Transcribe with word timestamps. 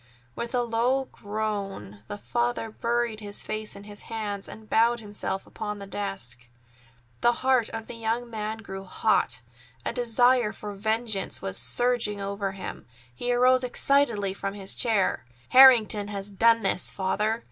With 0.35 0.55
a 0.55 0.63
low 0.63 1.09
groan 1.11 1.99
the 2.07 2.17
father 2.17 2.71
buried 2.71 3.19
his 3.19 3.43
face 3.43 3.75
in 3.75 3.83
his 3.83 4.01
hands 4.09 4.49
and 4.49 4.67
bowed 4.67 4.99
himself 4.99 5.45
upon 5.45 5.77
the 5.77 5.85
desk. 5.85 6.47
The 7.21 7.31
heart 7.45 7.69
of 7.69 7.85
the 7.85 7.93
young 7.93 8.27
man 8.27 8.57
grew 8.63 8.85
hot. 8.85 9.43
A 9.85 9.93
great 9.93 9.97
desire 9.97 10.53
for 10.53 10.73
vengeance 10.73 11.39
was 11.43 11.55
surging 11.55 12.19
over 12.19 12.53
him. 12.53 12.87
He 13.13 13.31
arose 13.31 13.63
excitedly 13.63 14.33
from 14.33 14.55
his 14.55 14.73
chair. 14.73 15.23
"Harrington 15.49 16.07
has 16.07 16.31
done 16.31 16.63
this, 16.63 16.89
father!" 16.89 17.39